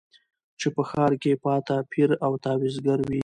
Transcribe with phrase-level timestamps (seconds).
[0.59, 3.19] چي په ښار کي پاته پیر او تعویذګروي